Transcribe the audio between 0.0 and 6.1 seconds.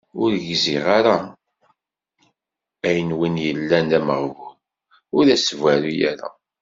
Ur gziɣ ara! Ayen win yellan d ameɣbun, ur d as-tberru